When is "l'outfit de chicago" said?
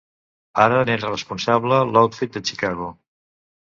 1.93-2.95